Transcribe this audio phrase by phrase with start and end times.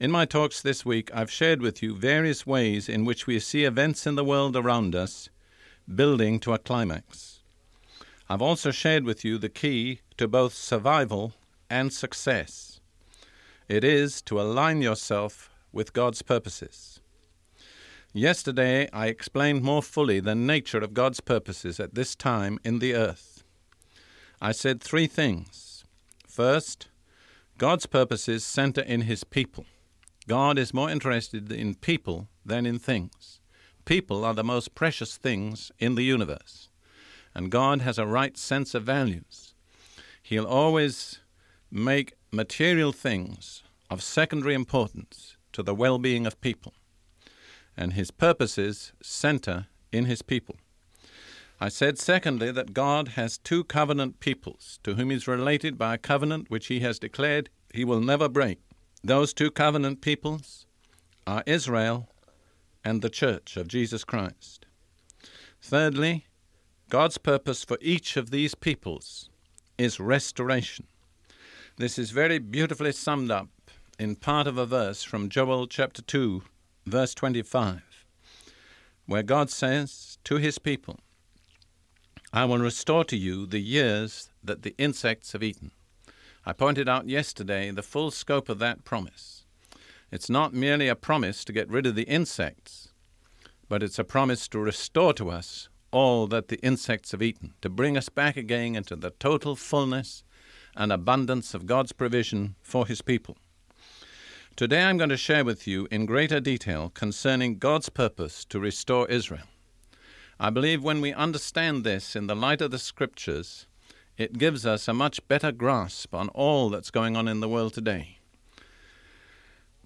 [0.00, 3.62] In my talks this week, I've shared with you various ways in which we see
[3.62, 5.28] events in the world around us
[5.94, 7.42] building to a climax.
[8.28, 11.34] I've also shared with you the key to both survival
[11.70, 12.80] and success.
[13.68, 17.00] It is to align yourself with God's purposes.
[18.12, 22.94] Yesterday, I explained more fully the nature of God's purposes at this time in the
[22.94, 23.44] earth.
[24.40, 25.84] I said three things.
[26.26, 26.88] First,
[27.58, 29.66] God's purposes center in His people.
[30.26, 33.40] God is more interested in people than in things.
[33.84, 36.70] People are the most precious things in the universe,
[37.34, 39.54] and God has a right sense of values.
[40.22, 41.20] He'll always
[41.70, 46.72] make material things of secondary importance to the well being of people,
[47.76, 50.56] and His purposes center in His people.
[51.60, 55.94] I said, secondly, that God has two covenant peoples to whom He is related by
[55.94, 58.60] a covenant which He has declared He will never break.
[59.06, 60.64] Those two covenant peoples
[61.26, 62.08] are Israel
[62.82, 64.64] and the Church of Jesus Christ.
[65.60, 66.24] Thirdly,
[66.88, 69.28] God's purpose for each of these peoples
[69.76, 70.86] is restoration.
[71.76, 73.50] This is very beautifully summed up
[73.98, 76.42] in part of a verse from Joel chapter 2,
[76.86, 77.82] verse 25,
[79.04, 80.98] where God says to his people,
[82.32, 85.72] I will restore to you the years that the insects have eaten.
[86.46, 89.46] I pointed out yesterday the full scope of that promise.
[90.10, 92.92] It's not merely a promise to get rid of the insects,
[93.68, 97.70] but it's a promise to restore to us all that the insects have eaten, to
[97.70, 100.22] bring us back again into the total fullness
[100.76, 103.38] and abundance of God's provision for His people.
[104.54, 109.08] Today I'm going to share with you in greater detail concerning God's purpose to restore
[109.08, 109.46] Israel.
[110.38, 113.66] I believe when we understand this in the light of the Scriptures,
[114.16, 117.74] it gives us a much better grasp on all that's going on in the world
[117.74, 118.18] today.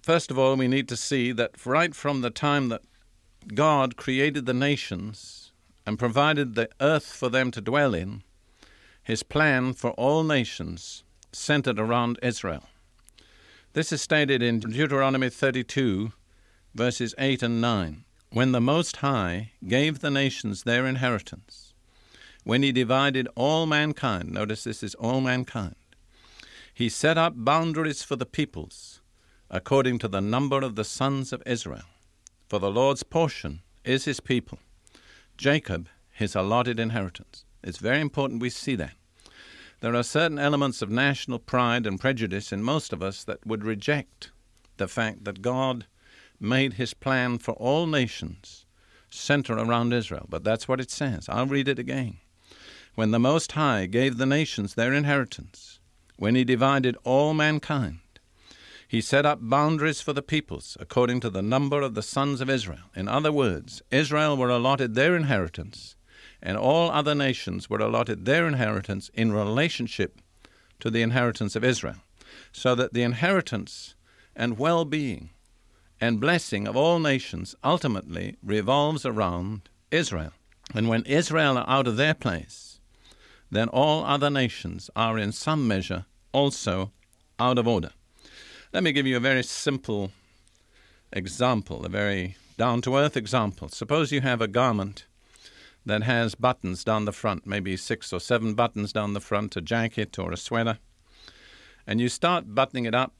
[0.01, 2.81] First of all, we need to see that right from the time that
[3.53, 5.51] God created the nations
[5.85, 8.23] and provided the earth for them to dwell in,
[9.03, 12.63] his plan for all nations centered around Israel.
[13.73, 16.11] This is stated in Deuteronomy 32,
[16.75, 21.68] verses 8 and 9, when the Most High gave the nations their inheritance
[22.43, 25.75] when he divided all mankind, notice this is all mankind,
[26.73, 29.01] he set up boundaries for the peoples
[29.49, 31.83] according to the number of the sons of Israel.
[32.47, 34.59] For the Lord's portion is his people,
[35.37, 37.45] Jacob his allotted inheritance.
[37.63, 38.93] It's very important we see that.
[39.81, 43.63] There are certain elements of national pride and prejudice in most of us that would
[43.63, 44.31] reject
[44.77, 45.85] the fact that God
[46.39, 48.65] made his plan for all nations
[49.09, 50.25] center around Israel.
[50.29, 51.27] But that's what it says.
[51.29, 52.17] I'll read it again
[52.95, 55.79] when the Most High gave the nations their inheritance,
[56.17, 57.99] when he divided all mankind,
[58.87, 62.49] he set up boundaries for the peoples according to the number of the sons of
[62.49, 62.89] Israel.
[62.95, 65.95] In other words, Israel were allotted their inheritance,
[66.41, 70.19] and all other nations were allotted their inheritance in relationship
[70.79, 72.01] to the inheritance of Israel,
[72.51, 73.95] so that the inheritance
[74.35, 75.29] and well being
[76.01, 80.31] and blessing of all nations ultimately revolves around Israel.
[80.73, 82.68] And when Israel are out of their place,
[83.51, 86.91] then all other nations are in some measure also
[87.39, 87.91] out of order.
[88.73, 90.11] Let me give you a very simple
[91.11, 93.69] example, a very down to earth example.
[93.69, 95.05] Suppose you have a garment
[95.85, 99.61] that has buttons down the front, maybe six or seven buttons down the front, a
[99.61, 100.77] jacket or a sweater,
[101.87, 103.13] and you start buttoning it up,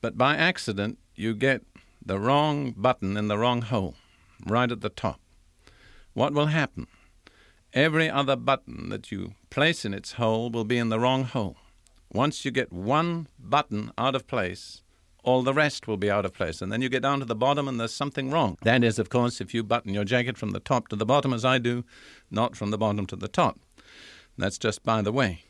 [0.00, 1.62] but by accident you get
[2.04, 3.94] the wrong button in the wrong hole,
[4.46, 5.18] right at the top.
[6.12, 6.86] What will happen?
[7.74, 11.56] Every other button that you place in its hole will be in the wrong hole.
[12.12, 14.82] Once you get one button out of place,
[15.24, 16.62] all the rest will be out of place.
[16.62, 18.56] And then you get down to the bottom and there's something wrong.
[18.62, 21.32] That is, of course, if you button your jacket from the top to the bottom,
[21.32, 21.84] as I do,
[22.30, 23.58] not from the bottom to the top.
[24.38, 25.42] That's just by the way.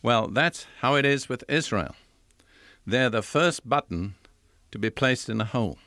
[0.00, 1.96] Well, that's how it is with Israel.
[2.86, 4.14] They're the first button
[4.70, 5.78] to be placed in a hole.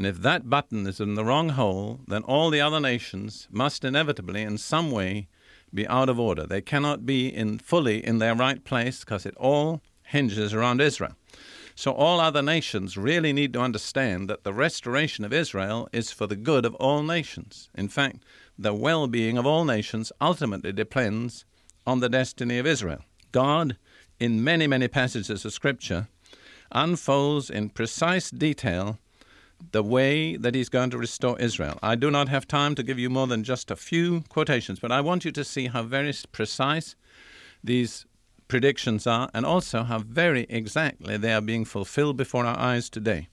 [0.00, 3.84] And if that button is in the wrong hole, then all the other nations must
[3.84, 5.28] inevitably, in some way,
[5.74, 6.46] be out of order.
[6.46, 11.16] They cannot be in fully in their right place because it all hinges around Israel.
[11.74, 16.26] So all other nations really need to understand that the restoration of Israel is for
[16.26, 17.68] the good of all nations.
[17.74, 18.22] In fact,
[18.58, 21.44] the well-being of all nations ultimately depends
[21.86, 23.04] on the destiny of Israel.
[23.32, 23.76] God,
[24.18, 26.08] in many, many passages of Scripture,
[26.72, 28.98] unfolds in precise detail
[29.72, 31.78] the way that he's going to restore Israel.
[31.82, 34.92] I do not have time to give you more than just a few quotations, but
[34.92, 36.96] I want you to see how very precise
[37.62, 38.06] these
[38.48, 43.28] predictions are and also how very exactly they are being fulfilled before our eyes today.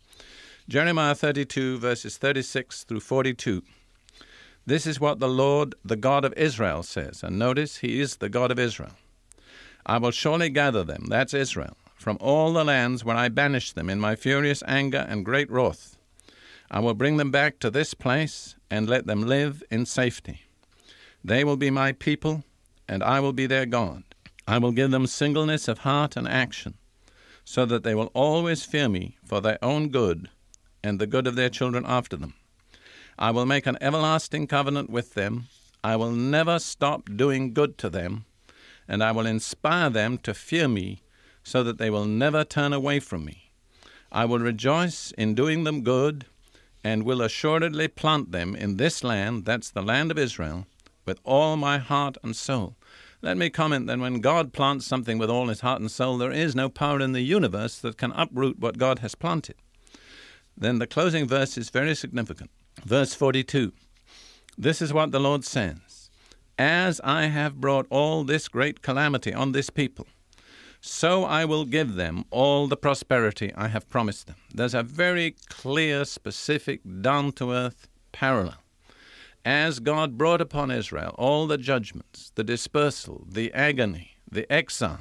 [0.69, 3.63] Jeremiah 32, verses 36 through 42.
[4.65, 7.23] This is what the Lord, the God of Israel, says.
[7.23, 8.91] And notice, He is the God of Israel.
[9.85, 13.89] I will surely gather them, that's Israel, from all the lands where I banished them
[13.89, 15.96] in my furious anger and great wrath
[16.69, 20.41] I will bring them back to this place and let them live in safety.
[21.23, 22.43] They will be my people,
[22.87, 24.03] and I will be their God.
[24.47, 26.75] I will give them singleness of heart and action,
[27.45, 30.29] so that they will always fear me for their own good
[30.83, 32.33] and the good of their children after them.
[33.17, 35.47] I will make an everlasting covenant with them.
[35.83, 38.25] I will never stop doing good to them,
[38.87, 41.01] and I will inspire them to fear me,
[41.43, 43.51] so that they will never turn away from me.
[44.11, 46.25] I will rejoice in doing them good
[46.87, 50.65] and will assuredly plant them in this land, that's the land of Israel,
[51.05, 52.77] with all my heart and soul.
[53.21, 56.31] Let me comment that when God plants something with all his heart and soul, there
[56.31, 59.55] is no power in the universe that can uproot what God has planted.
[60.55, 62.51] Then the closing verse is very significant.
[62.85, 63.73] Verse 42
[64.57, 66.09] This is what the Lord says
[66.57, 70.07] As I have brought all this great calamity on this people,
[70.81, 74.37] so I will give them all the prosperity I have promised them.
[74.53, 78.57] There's a very clear, specific, down to earth parallel.
[79.43, 84.99] As God brought upon Israel all the judgments, the dispersal, the agony, the exile,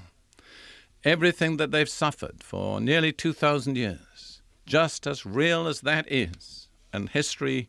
[1.04, 7.10] everything that they've suffered for nearly 2,000 years, just as real as that is, and
[7.10, 7.68] history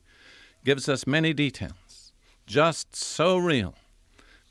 [0.64, 2.12] gives us many details,
[2.46, 3.76] just so real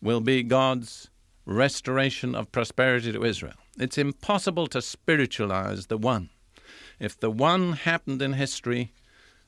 [0.02, 1.09] will be God's
[1.46, 3.54] restoration of prosperity to Israel.
[3.78, 6.31] It's impossible to spiritualize the one.
[6.98, 8.93] If the one happened in history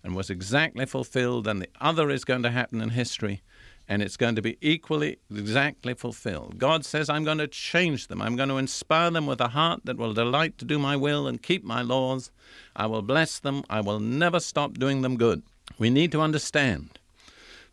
[0.04, 3.42] and was exactly fulfilled, then the other is going to happen in history
[3.88, 6.58] and it's going to be equally exactly fulfilled.
[6.58, 8.20] God says, I'm going to change them.
[8.20, 11.26] I'm going to inspire them with a heart that will delight to do my will
[11.26, 12.30] and keep my laws.
[12.76, 13.64] I will bless them.
[13.70, 15.42] I will never stop doing them good.
[15.78, 16.98] We need to understand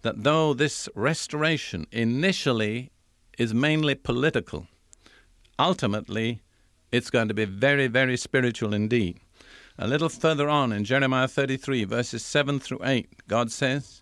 [0.04, 2.92] that though this restoration initially
[3.38, 4.68] is mainly political.
[5.58, 6.42] Ultimately,
[6.92, 9.20] it's going to be very, very spiritual indeed.
[9.78, 14.02] A little further on in Jeremiah 33, verses 7 through 8, God says,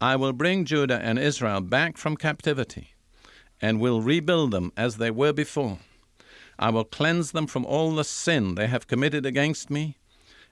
[0.00, 2.94] I will bring Judah and Israel back from captivity
[3.62, 5.78] and will rebuild them as they were before.
[6.58, 9.96] I will cleanse them from all the sin they have committed against me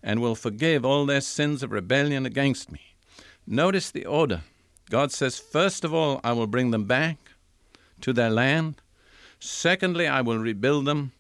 [0.03, 2.81] and will forgive all their sins of rebellion against me.
[3.47, 4.43] Notice the order.
[4.91, 7.19] God says, First of all, I will bring them back
[8.01, 8.81] to their land.
[9.39, 11.13] Secondly, I will rebuild them.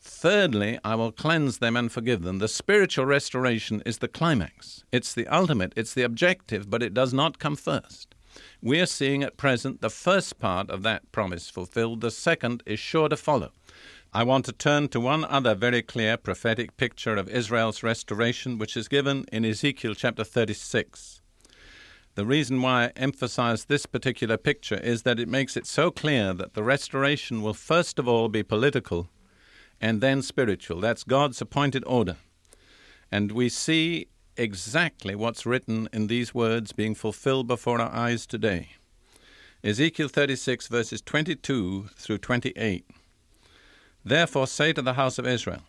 [0.00, 2.38] Thirdly, I will cleanse them and forgive them.
[2.38, 4.84] The spiritual restoration is the climax.
[4.92, 8.14] It's the ultimate, it's the objective, but it does not come first.
[8.62, 12.78] We are seeing at present the first part of that promise fulfilled, the second is
[12.78, 13.52] sure to follow.
[14.12, 18.76] I want to turn to one other very clear prophetic picture of Israel's restoration, which
[18.76, 21.20] is given in Ezekiel chapter 36.
[22.18, 26.34] The reason why I emphasize this particular picture is that it makes it so clear
[26.34, 29.08] that the restoration will first of all be political
[29.80, 30.80] and then spiritual.
[30.80, 32.16] That's God's appointed order.
[33.12, 38.70] And we see exactly what's written in these words being fulfilled before our eyes today.
[39.62, 42.84] Ezekiel 36, verses 22 through 28.
[44.04, 45.62] Therefore say to the house of Israel,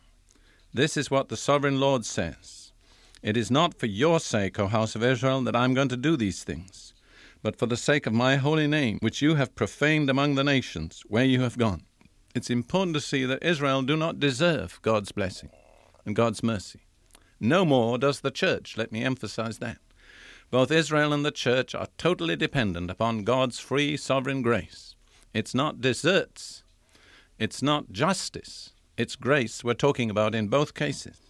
[0.73, 2.58] This is what the sovereign Lord says.
[3.21, 5.97] It is not for your sake, O house of Israel, that I am going to
[5.97, 6.93] do these things,
[7.43, 11.03] but for the sake of my holy name, which you have profaned among the nations
[11.07, 11.83] where you have gone.
[12.33, 15.49] It's important to see that Israel do not deserve God's blessing
[16.05, 16.79] and God's mercy.
[17.41, 19.79] No more does the church, let me emphasize that.
[20.49, 24.95] Both Israel and the church are totally dependent upon God's free sovereign grace.
[25.33, 26.63] It's not deserts,
[27.37, 31.28] it's not justice, it's grace we're talking about in both cases.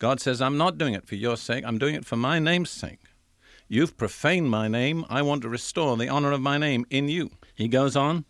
[0.00, 2.70] God says, I'm not doing it for your sake, I'm doing it for my name's
[2.70, 3.00] sake.
[3.68, 5.04] You've profaned my name.
[5.08, 7.30] I want to restore the honor of my name in you.
[7.54, 8.24] He goes on,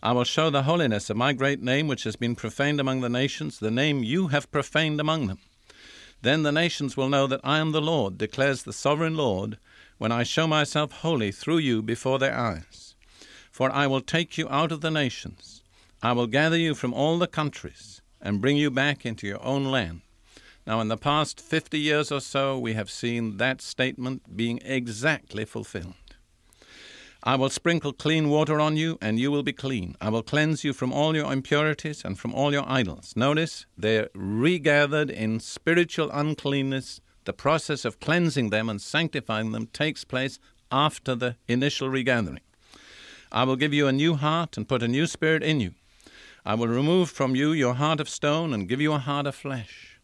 [0.00, 3.08] I will show the holiness of my great name, which has been profaned among the
[3.08, 5.40] nations, the name you have profaned among them.
[6.22, 9.58] Then the nations will know that I am the Lord, declares the sovereign Lord,
[9.98, 12.94] when I show myself holy through you before their eyes.
[13.50, 15.64] For I will take you out of the nations,
[16.00, 19.64] I will gather you from all the countries, and bring you back into your own
[19.64, 20.02] land.
[20.68, 25.46] Now, in the past 50 years or so, we have seen that statement being exactly
[25.46, 25.94] fulfilled.
[27.22, 29.96] I will sprinkle clean water on you, and you will be clean.
[29.98, 33.14] I will cleanse you from all your impurities and from all your idols.
[33.16, 37.00] Notice they're regathered in spiritual uncleanness.
[37.24, 40.38] The process of cleansing them and sanctifying them takes place
[40.70, 42.42] after the initial regathering.
[43.32, 45.72] I will give you a new heart and put a new spirit in you.
[46.44, 49.34] I will remove from you your heart of stone and give you a heart of
[49.34, 49.97] flesh.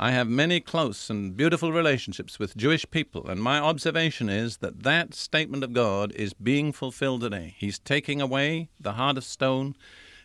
[0.00, 4.84] I have many close and beautiful relationships with Jewish people, and my observation is that
[4.84, 7.56] that statement of God is being fulfilled today.
[7.58, 9.74] He's taking away the heart of stone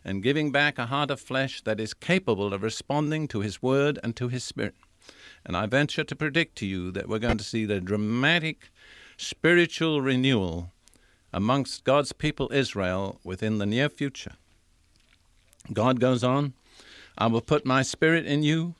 [0.05, 3.97] and giving back a heart of flesh that is capable of responding to His Word
[4.03, 4.75] and to His Spirit.
[5.43, 8.69] And I venture to predict to you that we're going to see the dramatic
[9.17, 10.71] spiritual renewal
[11.33, 14.33] amongst God's people Israel within the near future.
[15.73, 16.53] God goes on,
[17.17, 18.75] I will put my spirit in you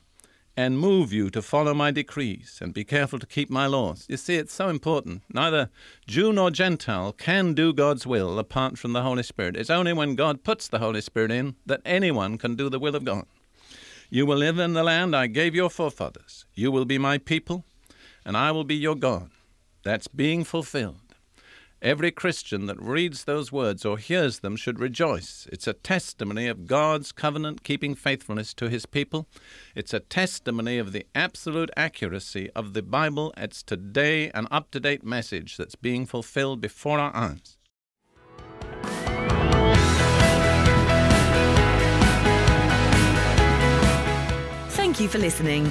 [0.56, 4.06] and move you to follow my decrees and be careful to keep my laws.
[4.08, 5.22] You see, it's so important.
[5.32, 5.68] Neither
[6.06, 9.56] Jew nor Gentile can do God's will apart from the Holy Spirit.
[9.56, 12.94] It's only when God puts the Holy Spirit in that anyone can do the will
[12.94, 13.26] of God.
[14.10, 16.44] You will live in the land I gave your forefathers.
[16.54, 17.64] You will be my people,
[18.24, 19.30] and I will be your God.
[19.82, 21.03] That's being fulfilled.
[21.84, 25.46] Every Christian that reads those words or hears them should rejoice.
[25.52, 29.28] It's a testimony of God's covenant keeping faithfulness to his people.
[29.74, 33.34] It's a testimony of the absolute accuracy of the Bible.
[33.36, 37.58] It's today an up to date message that's being fulfilled before our eyes.
[44.70, 45.70] Thank you for listening.